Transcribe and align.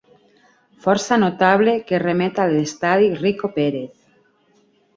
Força 0.85 1.17
notable 1.23 1.75
que 1.91 2.01
remet 2.05 2.41
a 2.45 2.49
l'estadi 2.55 3.13
Rico 3.21 3.53
Pérez. 3.61 3.97